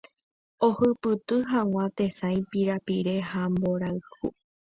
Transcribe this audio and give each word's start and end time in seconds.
ohupyty 0.67 1.35
hag̃ua 1.51 1.85
tesãi, 1.97 2.37
pirapire 2.51 3.15
ha 3.29 3.41
mborayhu. 3.53 4.25